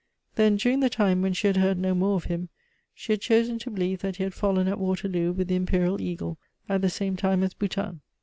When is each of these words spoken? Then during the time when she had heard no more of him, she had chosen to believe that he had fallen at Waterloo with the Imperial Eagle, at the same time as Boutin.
Then 0.33 0.55
during 0.55 0.79
the 0.79 0.89
time 0.89 1.21
when 1.21 1.33
she 1.33 1.45
had 1.45 1.57
heard 1.57 1.77
no 1.77 1.93
more 1.93 2.15
of 2.15 2.23
him, 2.23 2.49
she 2.95 3.13
had 3.13 3.21
chosen 3.21 3.59
to 3.59 3.69
believe 3.69 3.99
that 3.99 4.15
he 4.15 4.23
had 4.23 4.33
fallen 4.33 4.67
at 4.67 4.79
Waterloo 4.79 5.31
with 5.31 5.47
the 5.47 5.55
Imperial 5.55 6.01
Eagle, 6.01 6.39
at 6.67 6.81
the 6.81 6.89
same 6.89 7.15
time 7.15 7.43
as 7.43 7.53
Boutin. 7.53 8.01